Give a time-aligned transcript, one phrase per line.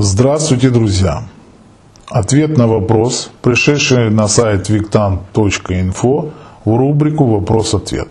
[0.00, 1.24] Здравствуйте, друзья!
[2.08, 6.30] Ответ на вопрос, пришедший на сайт виктант.инфо
[6.64, 8.06] в рубрику «Вопрос-ответ».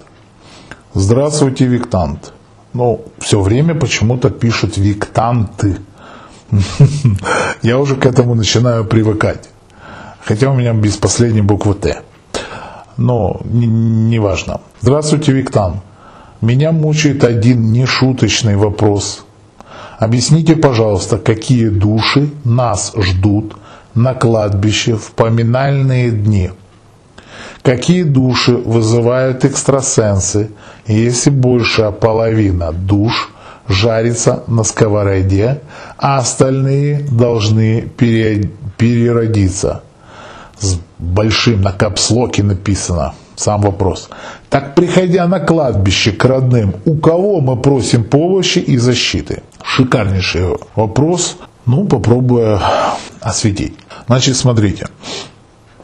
[0.93, 2.33] Здравствуйте, Виктант.
[2.73, 5.77] Ну, все время почему-то пишут «Виктанты».
[7.61, 9.49] Я уже к этому начинаю привыкать.
[10.25, 12.01] Хотя у меня без последней буквы «Т».
[12.97, 14.51] Но неважно.
[14.51, 15.79] Не Здравствуйте, Виктан.
[16.41, 19.23] Меня мучает один нешуточный вопрос.
[19.97, 23.55] Объясните, пожалуйста, какие души нас ждут
[23.95, 26.51] на кладбище в поминальные дни?
[27.63, 30.51] Какие души вызывают экстрасенсы,
[30.85, 33.31] если большая половина душ
[33.67, 35.61] жарится на сковороде,
[35.97, 37.89] а остальные должны
[38.77, 39.81] переродиться?
[40.59, 44.09] С большим на капслоке написано– сам вопрос.
[44.49, 49.43] Так приходя на кладбище к родным, у кого мы просим помощи и защиты?
[49.63, 51.37] Шикарнейший вопрос.
[51.65, 52.59] Ну, попробую
[53.21, 53.73] осветить.
[54.07, 54.87] Значит, смотрите.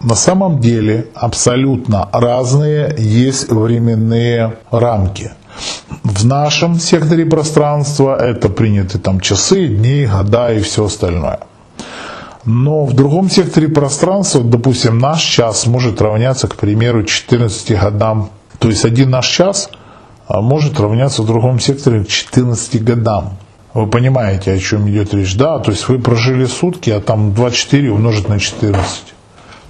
[0.02, 5.32] На самом деле абсолютно разные есть временные рамки.
[6.04, 11.40] В нашем секторе пространства это приняты там часы, дни, года и все остальное.
[12.46, 18.30] Но в другом секторе пространства, допустим, наш час может равняться, к примеру, 14 годам.
[18.60, 19.70] То есть один наш час
[20.28, 23.38] а, может равняться в другом секторе 14 годам.
[23.74, 25.36] Вы понимаете, о чем идет речь?
[25.36, 29.14] Да, то есть вы прожили сутки, а там 24 умножить на 14.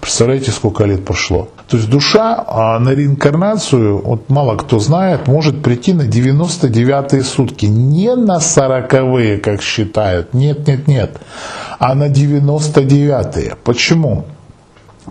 [0.02, 1.48] Представляете, сколько лет прошло?
[1.70, 7.68] То есть душа а, на реинкарнацию, вот мало кто знает, может прийти на 99-е сутки.
[7.68, 10.34] Не на 40-е, как считают.
[10.34, 11.22] Нет, нет, нет.
[11.80, 13.56] А на 99-е.
[13.64, 14.26] Почему?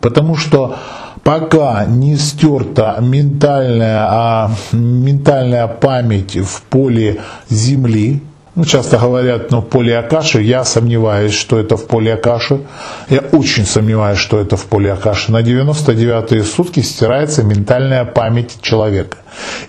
[0.02, 0.76] Потому что
[1.24, 8.20] пока не стерта ментальная, а, ментальная память в поле Земли,
[8.54, 12.60] ну, часто говорят, ну, поле Акаши, я сомневаюсь, что это в поле Акаши.
[13.08, 15.32] Я очень сомневаюсь, что это в поле Акаши.
[15.32, 19.18] На 99-е сутки стирается ментальная память человека.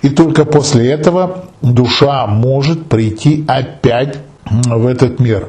[0.02, 5.47] И только после этого душа может прийти опять в этот мир.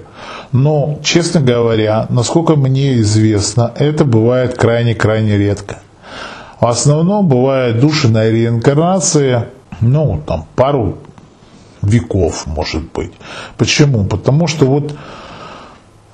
[0.53, 5.81] Но, честно говоря, насколько мне известно, это бывает крайне-крайне редко.
[6.61, 9.47] В основном бывают души на реинкарнации,
[9.81, 10.99] ну, там, пару
[11.85, 13.13] веков, может быть.
[13.57, 14.05] Почему?
[14.05, 14.95] Потому что вот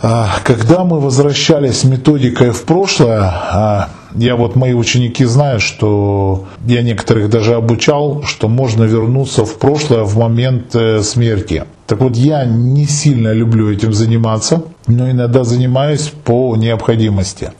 [0.02, 6.80] а, когда мы возвращались методикой в прошлое, а, я вот мои ученики знают, что я
[6.82, 11.64] некоторых даже обучал, что можно вернуться в прошлое в момент э, смерти.
[11.86, 17.52] Так вот, я не сильно люблю этим заниматься, но иногда занимаюсь по необходимости.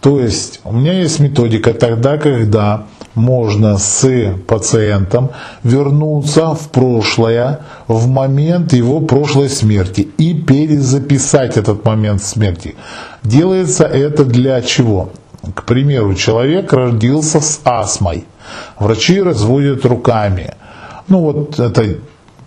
[0.00, 2.86] То есть у меня есть методика тогда, когда
[3.16, 4.06] можно с
[4.46, 5.30] пациентом
[5.64, 12.76] вернуться в прошлое в момент его прошлой смерти и перезаписать этот момент смерти.
[13.24, 15.10] Делается это для чего?
[15.54, 18.24] К примеру, человек родился с астмой.
[18.78, 20.54] Врачи разводят руками.
[21.08, 21.96] Ну вот это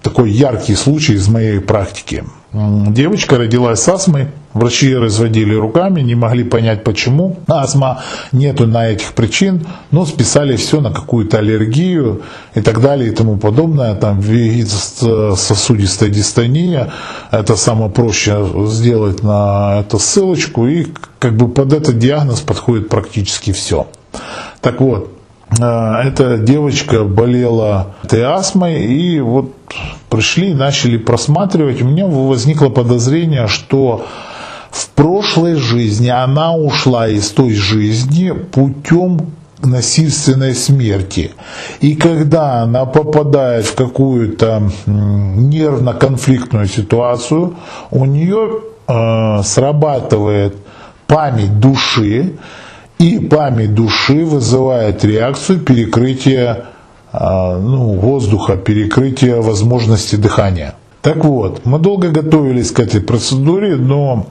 [0.01, 2.23] такой яркий случай из моей практики.
[2.51, 7.37] Девочка родилась с астмой, врачи разводили руками, не могли понять почему.
[7.47, 8.01] Астма
[8.31, 12.23] нету на этих причин, но списали все на какую-то аллергию
[12.55, 13.93] и так далее и тому подобное.
[13.93, 14.19] Там
[15.35, 16.91] сосудистая дистония,
[17.29, 20.87] это самое проще сделать на эту ссылочку и
[21.19, 23.85] как бы под этот диагноз подходит практически все.
[24.61, 25.18] Так вот,
[25.51, 29.53] эта девочка болела этой астмой, и вот
[30.09, 31.81] пришли и начали просматривать.
[31.81, 34.05] У меня возникло подозрение, что
[34.71, 41.31] в прошлой жизни она ушла из той жизни путем насильственной смерти.
[41.81, 47.55] И когда она попадает в какую-то нервно-конфликтную ситуацию,
[47.91, 50.55] у нее э, срабатывает
[51.07, 52.33] память души,
[52.99, 56.65] и память души вызывает реакцию перекрытия
[57.11, 60.75] а, ну, воздуха, перекрытия возможности дыхания.
[61.01, 64.27] Так вот, мы долго готовились к этой процедуре, но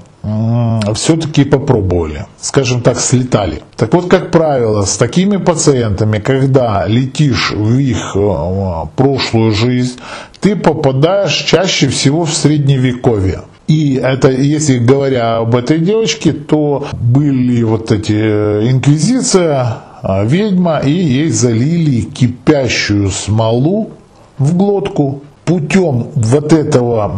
[0.95, 3.63] все-таки попробовали, скажем так, слетали.
[3.77, 9.99] Так вот, как правило, с такими пациентами, когда летишь в их э, прошлую жизнь,
[10.41, 13.43] ты попадаешь чаще всего в средневековье.
[13.69, 20.79] И это, если говоря об этой девочке, то были вот эти э, инквизиция, а, ведьма,
[20.79, 23.91] и ей залили кипящую смолу
[24.39, 27.15] в глотку путем вот этого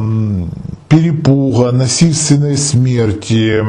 [0.89, 3.61] перепуга, насильственной смерти,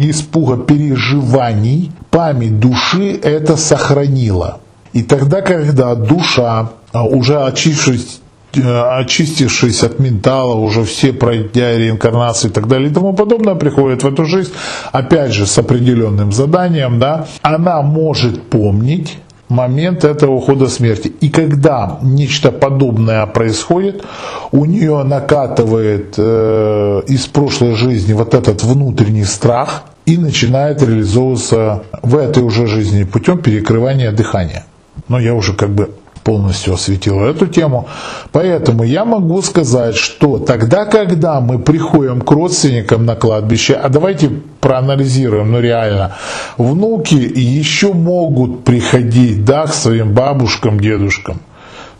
[0.00, 4.60] испуга переживаний, память души это сохранила.
[4.94, 8.20] И тогда, когда душа, а, уже очившись
[8.56, 14.06] очистившись от ментала, уже все пройдя реинкарнацию и так далее и тому подобное, приходит в
[14.06, 14.52] эту жизнь,
[14.92, 19.18] опять же, с определенным заданием, да, она может помнить
[19.52, 21.12] момент этого ухода смерти.
[21.20, 24.02] И когда нечто подобное происходит,
[24.50, 32.16] у нее накатывает э, из прошлой жизни вот этот внутренний страх и начинает реализовываться в
[32.16, 34.64] этой уже жизни путем перекрывания дыхания.
[35.08, 35.90] Но я уже как бы
[36.22, 37.88] полностью осветила эту тему.
[38.32, 44.30] Поэтому я могу сказать, что тогда, когда мы приходим к родственникам на кладбище, а давайте
[44.60, 46.16] проанализируем, ну реально,
[46.58, 51.40] внуки еще могут приходить, да, к своим бабушкам, дедушкам.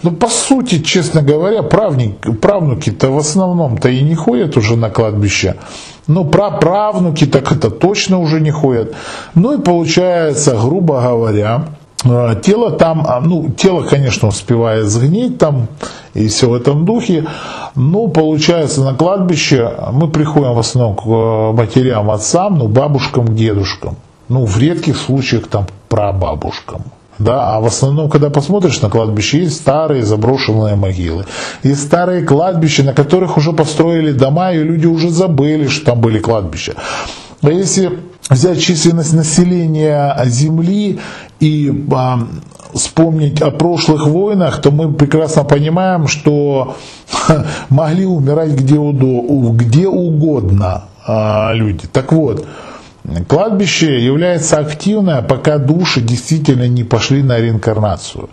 [0.02, 5.54] Ну, по сути, честно говоря, правник, правнуки-то в основном-то и не ходят уже на кладбище.
[6.08, 8.94] Ну, правнуки так это точно уже не ходят.
[9.34, 11.66] Ну и получается, грубо говоря,
[12.02, 15.69] тело там, а, ну, тело, конечно, успевает сгнить там
[16.14, 17.26] и все в этом духе,
[17.75, 23.96] но получается на кладбище мы приходим в основном к э, матерям, отцам, ну, бабушкам, дедушкам,
[24.28, 26.82] ну, в редких случаях там прабабушкам.
[27.19, 31.26] Да, а в основном, когда посмотришь на кладбище, есть старые заброшенные могилы.
[31.62, 36.19] Есть старые кладбища, на которых уже построили дома, и люди уже забыли, что там были
[36.19, 36.75] кладбища.
[37.43, 37.98] А если
[38.31, 41.00] взять численность населения Земли
[41.43, 42.21] и а,
[42.73, 46.77] вспомнить о прошлых войнах, то мы прекрасно понимаем, что
[47.69, 51.89] могли умирать где, где угодно а, люди.
[51.93, 52.47] Так вот,
[53.27, 58.31] Кладбище является активное, пока души действительно не пошли на реинкарнацию.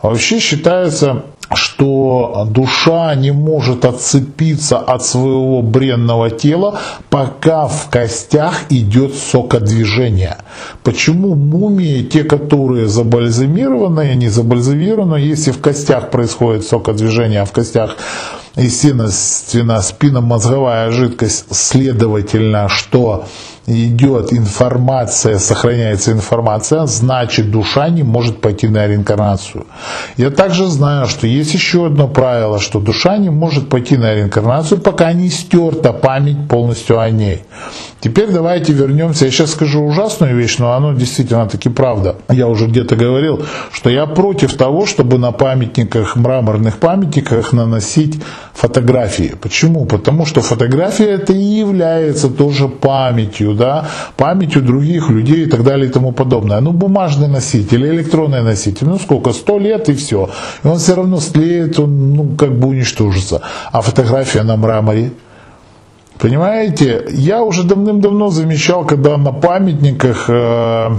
[0.00, 6.78] Вообще считается, что душа не может отцепиться от своего бренного тела,
[7.10, 10.36] пока в костях идет сокодвижение.
[10.82, 17.96] Почему мумии, те, которые забальзамированы, не забальзамированы, если в костях происходит сокодвижение, а в костях
[18.56, 23.24] естественно, спинномозговая жидкость, следовательно, что
[23.66, 29.66] идет информация, сохраняется информация, значит душа не может пойти на реинкарнацию.
[30.16, 34.80] Я также знаю, что есть еще одно правило, что душа не может пойти на реинкарнацию,
[34.80, 37.42] пока не стерта память полностью о ней.
[38.00, 39.26] Теперь давайте вернемся.
[39.26, 42.16] Я сейчас скажу ужасную вещь, но оно действительно таки правда.
[42.28, 48.20] Я уже где-то говорил, что я против того, чтобы на памятниках, мраморных памятниках наносить
[48.52, 49.34] фотографии.
[49.40, 49.86] Почему?
[49.86, 55.88] Потому что фотография это и является тоже памятью, да, памятью других людей и так далее
[55.88, 56.60] и тому подобное.
[56.60, 60.30] Ну, бумажный носитель, электронный носитель, ну сколько, сто лет и все.
[60.64, 63.40] И он все равно стлеет, он, ну, как бы уничтожится.
[63.72, 65.12] А фотография на мраморе,
[66.22, 70.90] Понимаете, я уже давным-давно замечал, когда на памятниках э,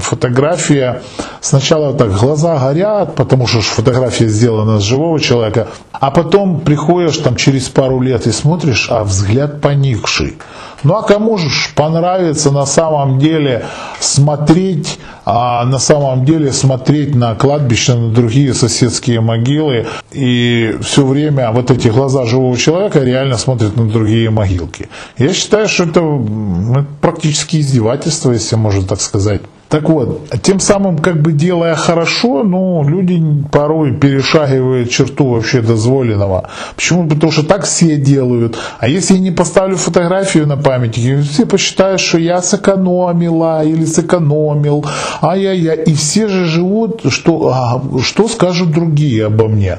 [0.00, 1.02] фотография
[1.42, 7.36] сначала так глаза горят, потому что фотография сделана с живого человека, а потом приходишь там
[7.36, 10.38] через пару лет и смотришь, а взгляд поникший.
[10.84, 13.64] Ну а кому же понравится на самом деле
[14.00, 21.52] смотреть, а на самом деле смотреть на кладбище, на другие соседские могилы и все время
[21.52, 24.88] вот эти глаза живого человека реально смотрят на другие могилки.
[25.18, 26.02] Я считаю, что это
[27.00, 29.42] практически издевательство, если можно так сказать.
[29.72, 36.50] Так вот, тем самым, как бы делая хорошо, но люди порой перешагивают черту вообще дозволенного.
[36.76, 37.08] Почему?
[37.08, 38.58] Потому что так все делают.
[38.80, 44.84] А если я не поставлю фотографию на памятнике, все посчитают, что я сэкономила или сэкономил.
[45.22, 45.84] Ай-яй-яй.
[45.84, 49.78] И все же живут, что, а, что скажут другие обо мне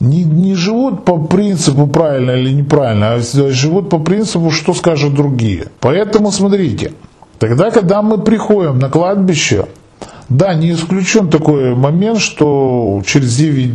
[0.00, 5.66] не, не живут по принципу правильно или неправильно, а живут по принципу, что скажут другие.
[5.80, 6.92] Поэтому смотрите,
[7.38, 9.66] Тогда, когда мы приходим на кладбище,
[10.28, 13.74] да, не исключен такой момент, что через 9,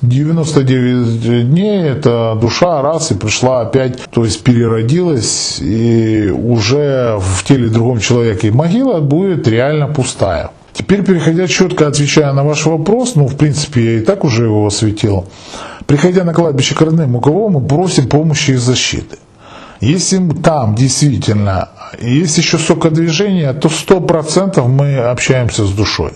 [0.00, 7.68] 99 дней эта душа раз и пришла опять, то есть переродилась, и уже в теле
[7.68, 10.50] другом человека, и могила будет реально пустая.
[10.72, 14.66] Теперь, переходя четко отвечая на ваш вопрос, ну, в принципе, я и так уже его
[14.66, 15.26] осветил,
[15.86, 19.18] приходя на кладбище к родным, у кого мы просим помощи и защиты.
[19.80, 26.12] Если там действительно есть еще сокодвижение, то сто процентов мы общаемся с душой.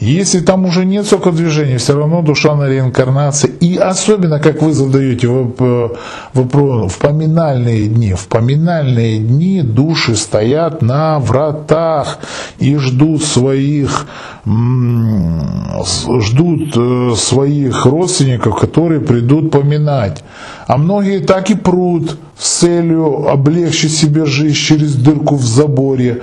[0.00, 3.50] Если там уже нет сокодвижения, все равно душа на реинкарнации.
[3.60, 8.14] И особенно, как вы задаете вопрос, в поминальные дни.
[8.14, 12.20] В поминальные дни души стоят на вратах
[12.60, 14.06] и ждут своих,
[14.46, 20.22] ждут э, своих родственников, которые придут поминать.
[20.68, 26.22] А многие так и прут с целью облегчить себе жизнь через дырку в заборе.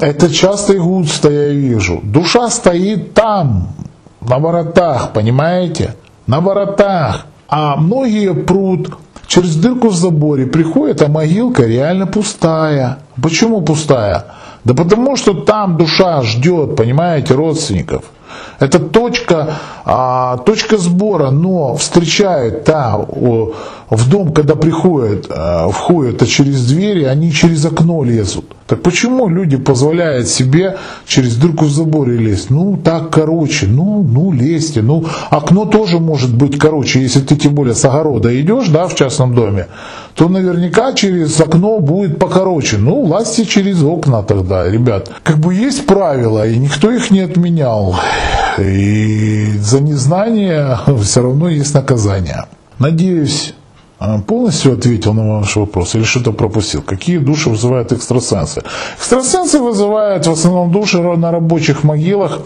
[0.00, 2.00] Это часто и густо я вижу.
[2.02, 3.68] Душа стоит там,
[4.20, 5.94] на воротах, понимаете?
[6.26, 7.26] на воротах.
[7.48, 8.96] А многие прут
[9.26, 12.98] через дырку в заборе, приходят, а могилка реально пустая.
[13.22, 14.26] Почему пустая?
[14.64, 18.04] Да потому что там душа ждет, понимаете, родственников.
[18.58, 23.52] Это точка, а, точка сбора, но встречают та, о,
[23.90, 28.46] в дом, когда приходят, а, входят а через двери, они через окно лезут.
[28.74, 32.50] Так почему люди позволяют себе через дырку в заборе лезть?
[32.50, 34.82] Ну, так короче, ну, ну, лезьте.
[34.82, 38.96] Ну, окно тоже может быть короче, если ты тем более с огорода идешь, да, в
[38.96, 39.68] частном доме,
[40.16, 42.78] то наверняка через окно будет покороче.
[42.78, 45.08] Ну, власти через окна тогда, ребят.
[45.22, 47.94] Как бы есть правила, и никто их не отменял.
[48.58, 52.46] И за незнание все равно есть наказание.
[52.80, 53.54] Надеюсь,
[54.26, 56.82] полностью ответил на ваш вопрос или что-то пропустил?
[56.82, 58.62] Какие души вызывают экстрасенсы?
[58.98, 62.40] Экстрасенсы вызывают в основном души на рабочих могилах.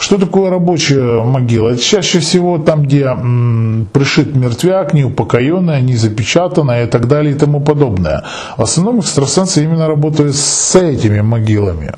[0.00, 1.70] Что такое рабочая могила?
[1.70, 7.38] Это чаще всего там, где м, пришит мертвяк, неупокоенный, не запечатанный и так далее и
[7.38, 8.22] тому подобное.
[8.56, 11.92] В основном экстрасенсы именно работают с этими могилами.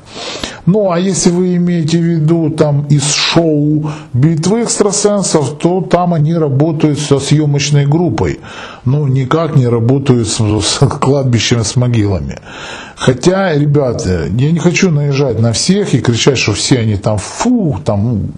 [0.65, 6.33] Ну, а если вы имеете в виду там из шоу «Битвы экстрасенсов», то там они
[6.33, 8.39] работают со съемочной группой.
[8.85, 12.39] Ну, никак не работают с, с кладбищем, с могилами.
[12.95, 17.79] Хотя, ребята, я не хочу наезжать на всех и кричать, что все они там фу,
[17.83, 18.31] там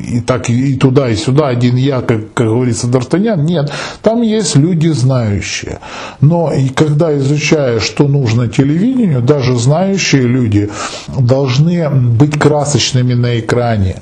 [0.00, 3.42] и так и туда, и сюда, один я, как, как говорится, Д'Артаньян.
[3.42, 3.70] Нет,
[4.02, 5.78] там есть люди знающие.
[6.20, 10.70] Но и когда изучаешь, что нужно телевидению, даже знающие люди
[11.08, 13.96] должны быть красочными на экране.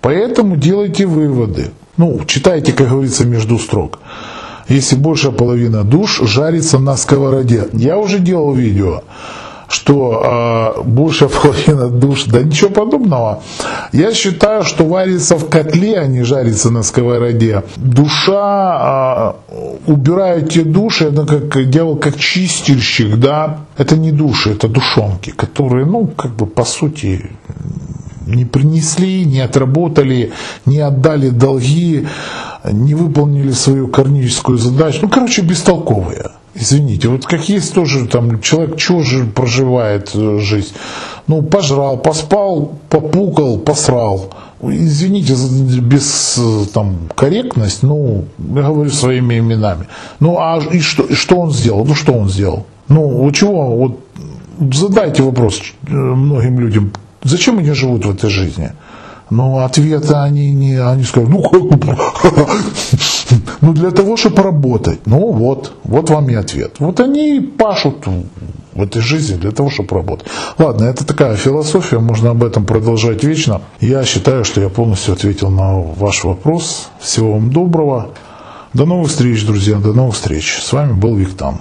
[0.00, 1.70] Поэтому делайте выводы.
[1.96, 3.98] Ну, читайте, как говорится, между строк.
[4.68, 7.68] Если большая половина душ жарится на сковороде.
[7.72, 9.02] Я уже делал видео
[9.68, 13.42] что э, большая половина душ, да ничего подобного.
[13.92, 17.62] Я считаю, что варится в котле, а не жарится на сковороде.
[17.76, 23.58] Душа, э, убирают те души, это как делал как чистильщик, да.
[23.76, 27.30] Это не души, это душонки, которые, ну, как бы по сути
[28.28, 30.32] не принесли, не отработали,
[30.66, 32.06] не отдали долги,
[32.70, 35.00] не выполнили свою кармическую задачу.
[35.02, 36.30] Ну, короче, бестолковые.
[36.54, 40.72] Извините, вот как есть тоже там человек, что же проживает э, жизнь?
[41.28, 44.30] Ну, пожрал, поспал, попукал, посрал.
[44.60, 45.34] Извините
[45.80, 49.86] без э, там, корректность, ну, я говорю своими именами.
[50.18, 51.84] Ну, а и что, и что он сделал?
[51.84, 52.66] Ну, что он сделал?
[52.88, 53.76] Ну, вот чего?
[53.76, 54.00] Вот
[54.72, 58.72] задайте вопрос э, многим людям, зачем они живут в этой жизни?
[59.30, 61.42] Но ответа они не, они скажут, ну
[63.60, 65.00] ну для того, чтобы работать.
[65.06, 66.76] Ну вот, вот вам и ответ.
[66.78, 68.06] Вот они пашут
[68.74, 70.26] в этой жизни для того, чтобы работать.
[70.56, 73.60] Ладно, это такая философия, можно об этом продолжать вечно.
[73.80, 76.88] Я считаю, что я полностью ответил на ваш вопрос.
[77.00, 78.10] Всего вам доброго.
[78.74, 80.58] До новых встреч, друзья, до новых встреч.
[80.62, 81.58] С вами был Виктан.